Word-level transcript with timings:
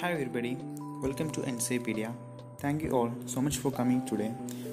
Hi 0.00 0.12
everybody, 0.12 0.56
welcome 1.02 1.30
to 1.32 1.42
Encyclopedia. 1.42 2.10
Thank 2.58 2.82
you 2.82 2.92
all 2.92 3.12
so 3.26 3.42
much 3.42 3.58
for 3.58 3.70
coming 3.70 4.06
today. 4.06 4.32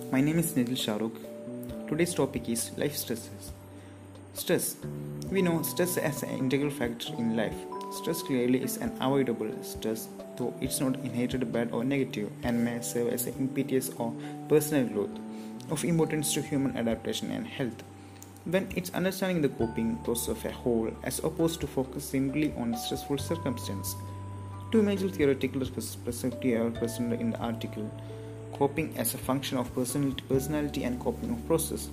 My 0.10 0.22
name 0.22 0.40
is 0.40 0.54
Nidil 0.54 0.78
Shahrukh. 0.84 1.90
Today's 1.90 2.14
topic 2.14 2.48
is 2.48 2.72
life 2.78 2.96
stresses. 2.96 3.52
Stress. 4.36 4.78
We 5.30 5.42
know 5.42 5.64
stress 5.64 5.98
as 5.98 6.24
an 6.24 6.30
integral 6.30 6.70
factor 6.70 7.14
in 7.18 7.36
life. 7.36 7.58
Stress 7.92 8.22
clearly 8.22 8.64
is 8.64 8.78
an 8.78 8.96
avoidable 9.02 9.52
stress, 9.64 10.08
though 10.38 10.54
it's 10.62 10.80
not 10.80 10.96
inherited 10.96 11.52
bad 11.52 11.74
or 11.74 11.84
negative 11.84 12.32
and 12.44 12.64
may 12.64 12.80
serve 12.80 13.10
as 13.10 13.28
an 13.28 13.34
impetus 13.38 13.92
or 13.98 14.14
personal 14.48 14.88
growth 14.88 15.20
of 15.70 15.84
importance 15.84 16.34
to 16.36 16.42
human 16.42 16.78
adaptation 16.78 17.32
and 17.32 17.46
health. 17.46 17.84
When 18.46 18.70
it's 18.78 18.94
understanding 18.94 19.42
the 19.42 19.50
coping 19.50 19.98
process 20.06 20.30
of 20.30 20.46
a 20.46 20.52
whole 20.52 20.90
as 21.04 21.20
opposed 21.20 21.60
to 21.60 21.68
focus 21.68 22.06
simply 22.06 22.54
on 22.58 22.78
stressful 22.78 23.18
circumstance. 23.18 23.94
Two 24.72 24.82
major 24.82 25.10
theoretical 25.10 25.62
perspectives 25.66 26.60
are 26.60 26.72
presented 26.72 27.22
in 27.22 27.32
the 27.32 27.40
article 27.40 27.90
Coping 28.58 28.98
as 28.98 29.14
a 29.14 29.18
function 29.20 29.58
of 29.60 29.72
personality, 29.76 30.84
and 30.84 31.00
coping 31.00 31.30
of 31.30 31.46
process. 31.46 31.90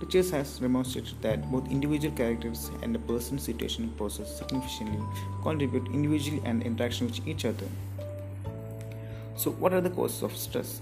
Richards 0.00 0.30
has 0.30 0.58
demonstrated 0.58 1.14
that 1.22 1.48
both 1.52 1.70
individual 1.70 2.14
characters 2.16 2.72
and 2.82 2.92
the 2.92 2.98
person's 2.98 3.44
situation 3.44 3.88
process 3.96 4.38
significantly 4.38 4.98
contribute 5.42 5.86
individually 5.94 6.42
and 6.44 6.64
interaction 6.64 7.06
with 7.06 7.26
each 7.28 7.44
other. 7.44 7.66
So, 9.36 9.52
what 9.52 9.72
are 9.72 9.80
the 9.80 9.90
causes 9.90 10.22
of 10.24 10.36
stress? 10.36 10.80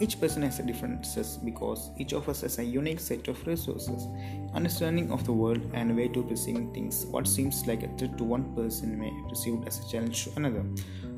Each 0.00 0.20
person 0.20 0.42
has 0.42 0.60
a 0.60 0.62
different 0.62 1.04
stress 1.04 1.36
because 1.36 1.90
each 1.98 2.12
of 2.12 2.28
us 2.28 2.42
has 2.42 2.58
a 2.60 2.64
unique 2.64 3.00
set 3.00 3.26
of 3.26 3.44
resources, 3.46 4.06
understanding 4.54 5.10
of 5.10 5.24
the 5.24 5.32
world, 5.32 5.60
and 5.74 5.96
way 5.96 6.06
to 6.08 6.22
perceiving 6.22 6.72
things. 6.72 7.04
What 7.06 7.26
seems 7.26 7.66
like 7.66 7.82
a 7.82 7.88
threat 7.96 8.16
to 8.18 8.24
one 8.24 8.54
person 8.54 8.96
may 8.98 9.10
be 9.10 9.28
perceived 9.28 9.66
as 9.66 9.80
a 9.80 9.90
challenge 9.90 10.24
to 10.24 10.36
another. 10.36 10.64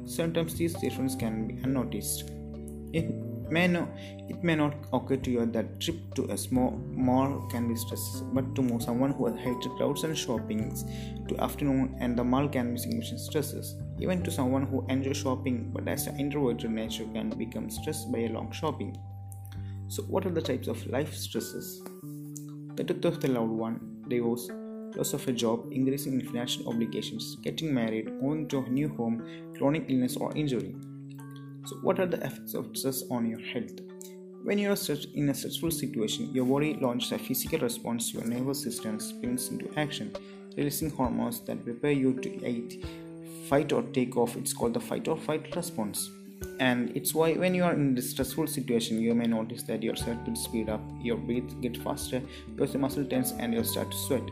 Sometimes 0.06 0.54
these 0.54 0.72
differences 0.74 1.18
can 1.18 1.46
be 1.46 1.62
unnoticed. 1.62 2.30
It 2.92 3.10
may 3.50 3.66
not, 3.66 3.88
it 4.28 4.42
may 4.42 4.54
not 4.54 4.74
occur 4.92 5.16
to 5.16 5.30
you 5.30 5.44
that 5.44 5.78
trip 5.78 5.96
to 6.14 6.24
a 6.30 6.38
small 6.38 6.70
mall 6.92 7.46
can 7.50 7.68
be 7.68 7.76
stressful, 7.76 8.30
but 8.32 8.54
to 8.54 8.80
someone 8.80 9.12
who 9.12 9.26
has 9.26 9.36
hated 9.38 9.72
crowds 9.76 10.04
and 10.04 10.16
shoppings 10.16 10.84
to 11.28 11.36
afternoon 11.38 11.94
and 12.00 12.16
the 12.16 12.24
mall 12.24 12.48
can 12.48 12.72
be 12.72 12.80
significant 12.80 13.20
stresses. 13.20 13.76
Even 14.00 14.22
to 14.22 14.30
someone 14.30 14.66
who 14.66 14.86
enjoys 14.88 15.18
shopping 15.18 15.70
but 15.74 15.86
as 15.86 16.06
an 16.06 16.18
introverted 16.18 16.70
nature 16.70 17.04
can 17.12 17.28
become 17.30 17.68
stressed 17.68 18.10
by 18.10 18.20
a 18.20 18.28
long 18.28 18.50
shopping. 18.50 18.96
So, 19.88 20.02
what 20.04 20.24
are 20.24 20.30
the 20.30 20.40
types 20.40 20.68
of 20.68 20.86
life 20.86 21.14
stresses? 21.14 21.82
The 22.76 22.84
death 22.84 23.04
of 23.04 23.20
the 23.20 23.28
loved 23.28 23.50
one, 23.50 24.04
divorce, 24.08 24.48
loss 24.96 25.12
of 25.12 25.26
a 25.28 25.32
job, 25.32 25.68
increasing 25.70 26.14
in 26.14 26.26
financial 26.26 26.68
obligations, 26.68 27.36
getting 27.42 27.74
married, 27.74 28.10
moving 28.22 28.48
to 28.48 28.58
a 28.58 28.68
new 28.70 28.88
home, 28.88 29.54
chronic 29.58 29.84
illness 29.88 30.16
or 30.16 30.34
injury. 30.34 30.74
So, 31.66 31.76
what 31.82 32.00
are 32.00 32.06
the 32.06 32.24
effects 32.24 32.54
of 32.54 32.74
stress 32.74 33.02
on 33.10 33.28
your 33.28 33.40
health? 33.40 33.80
When 34.42 34.58
you 34.58 34.70
are 34.70 34.76
in 35.14 35.28
a 35.28 35.34
stressful 35.34 35.72
situation, 35.72 36.32
your 36.32 36.46
body 36.46 36.74
launches 36.80 37.12
a 37.12 37.18
physical 37.18 37.58
response 37.58 38.14
your 38.14 38.24
nervous 38.24 38.62
system 38.62 38.98
springs 38.98 39.48
into 39.48 39.70
action, 39.78 40.10
releasing 40.56 40.88
hormones 40.88 41.40
that 41.40 41.62
prepare 41.62 41.92
you 41.92 42.14
to 42.14 42.48
eat 42.48 42.82
fight 43.50 43.72
or 43.72 43.82
take 43.98 44.16
off 44.16 44.36
it's 44.36 44.52
called 44.52 44.74
the 44.74 44.80
fight 44.80 45.08
or 45.08 45.16
fight 45.16 45.54
response. 45.56 46.10
And 46.58 46.96
it's 46.96 47.14
why 47.14 47.32
when 47.34 47.54
you 47.54 47.64
are 47.64 47.74
in 47.74 47.94
this 47.94 48.10
stressful 48.10 48.46
situation 48.46 49.00
you 49.00 49.14
may 49.14 49.26
notice 49.26 49.62
that 49.64 49.82
your 49.82 49.96
heart 50.02 50.26
will 50.26 50.36
speed 50.36 50.68
up 50.68 50.80
your 51.02 51.16
breath 51.16 51.54
get 51.60 51.76
faster 51.84 52.22
your 52.56 52.82
muscle 52.84 53.04
tense 53.04 53.32
and 53.32 53.54
you 53.54 53.64
start 53.64 53.90
to 53.90 53.96
sweat. 53.96 54.30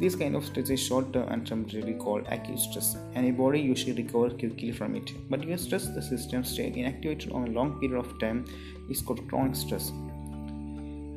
This 0.00 0.14
kind 0.16 0.34
of 0.34 0.44
stress 0.46 0.70
is 0.70 0.80
short 0.80 1.12
term 1.12 1.28
and 1.28 1.46
temporary 1.46 1.94
called 1.94 2.26
acute 2.28 2.58
stress. 2.58 2.96
And 3.14 3.26
your 3.26 3.34
body 3.34 3.60
usually 3.60 3.92
recovers 3.92 4.32
quickly 4.38 4.72
from 4.72 4.94
it. 4.96 5.12
But 5.28 5.42
your 5.44 5.58
stress 5.58 5.88
the 5.88 6.02
system 6.02 6.42
stay 6.42 6.70
inactivated 6.70 7.34
on 7.34 7.48
a 7.48 7.50
long 7.50 7.78
period 7.80 7.98
of 7.98 8.18
time 8.18 8.46
is 8.88 9.02
called 9.02 9.28
chronic 9.28 9.56
stress 9.56 9.92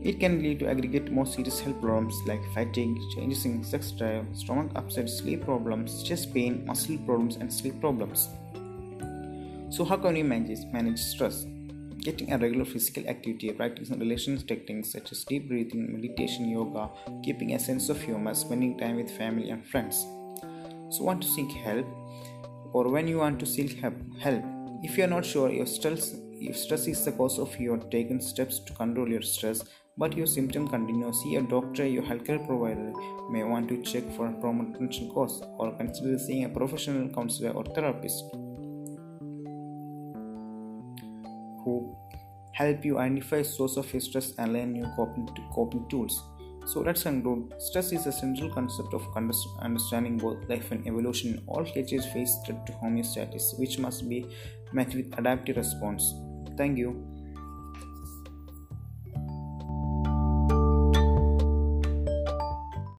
it 0.03 0.19
can 0.19 0.43
lead 0.43 0.59
to 0.59 0.67
aggregate 0.67 1.11
more 1.11 1.25
serious 1.25 1.61
health 1.61 1.79
problems 1.79 2.15
like 2.25 2.41
fatigue, 2.53 2.97
changes 3.15 3.45
in 3.45 3.63
sex 3.63 3.91
drive, 3.91 4.25
stomach 4.33 4.69
upset, 4.75 5.09
sleep 5.09 5.45
problems, 5.45 6.03
chest 6.03 6.33
pain, 6.33 6.65
muscle 6.65 6.97
problems, 7.05 7.37
and 7.37 7.51
sleep 7.51 7.79
problems. 7.79 8.27
So, 9.69 9.85
how 9.85 9.95
can 9.95 10.17
you 10.17 10.25
manage, 10.25 10.65
manage 10.73 10.99
stress? 10.99 11.45
Getting 11.99 12.33
a 12.33 12.37
regular 12.37 12.65
physical 12.65 13.07
activity, 13.07 13.49
practicing 13.53 13.97
relations 13.97 14.43
techniques 14.43 14.91
such 14.91 15.13
as 15.13 15.23
deep 15.23 15.47
breathing, 15.47 15.93
meditation, 15.93 16.49
yoga, 16.49 16.89
keeping 17.23 17.53
a 17.53 17.59
sense 17.59 17.87
of 17.87 18.01
humor, 18.01 18.33
spending 18.33 18.77
time 18.77 18.97
with 18.97 19.09
family 19.09 19.51
and 19.51 19.65
friends. 19.65 20.05
So, 20.89 21.03
want 21.03 21.21
to 21.21 21.29
seek 21.29 21.49
help, 21.51 21.87
or 22.73 22.89
when 22.89 23.07
you 23.07 23.19
want 23.19 23.39
to 23.39 23.45
seek 23.45 23.79
help, 23.79 23.95
help. 24.19 24.43
If 24.83 24.97
you 24.97 25.05
are 25.05 25.13
not 25.15 25.25
sure 25.25 25.49
your 25.49 25.65
stress, 25.65 26.13
if 26.33 26.57
stress 26.57 26.87
is 26.87 27.05
the 27.05 27.13
cause 27.13 27.39
of 27.39 27.57
your 27.57 27.77
taken 27.77 28.19
steps 28.19 28.59
to 28.59 28.73
control 28.73 29.07
your 29.07 29.21
stress, 29.21 29.63
but 29.97 30.17
your 30.17 30.25
symptom 30.25 30.67
continues, 30.67 31.21
see 31.21 31.35
a 31.35 31.41
doctor, 31.41 31.85
your 31.85 32.03
healthcare 32.03 32.45
provider 32.45 32.91
may 33.29 33.43
want 33.43 33.67
to 33.69 33.81
check 33.83 34.03
for 34.15 34.27
a 34.27 34.33
potential 34.33 35.11
cause 35.13 35.43
or 35.59 35.71
consider 35.77 36.17
seeing 36.17 36.45
a 36.45 36.49
professional 36.49 37.07
counselor 37.09 37.51
or 37.51 37.63
therapist 37.63 38.23
who 41.63 41.95
help 42.53 42.83
you 42.83 42.97
identify 42.99 43.41
source 43.41 43.77
of 43.77 43.85
stress 44.01 44.33
and 44.37 44.53
learn 44.53 44.73
new 44.73 44.85
coping, 44.95 45.27
coping 45.53 45.87
tools. 45.89 46.21
So 46.65 46.79
let's 46.79 47.03
conclude. 47.03 47.53
Stress 47.59 47.91
is 47.91 48.07
a 48.07 48.11
central 48.11 48.49
concept 48.49 48.93
of 48.93 49.05
understanding 49.15 50.17
both 50.17 50.47
life 50.47 50.71
and 50.71 50.87
evolution. 50.87 51.43
All 51.47 51.65
creatures 51.65 52.05
face 52.07 52.37
threat 52.45 52.65
to 52.65 52.73
homeostasis, 52.73 53.59
which 53.59 53.79
must 53.79 54.07
be 54.07 54.25
met 54.71 54.93
with 54.95 55.13
adaptive 55.17 55.57
response. 55.57 56.13
Thank 56.57 56.77
you. 56.77 57.12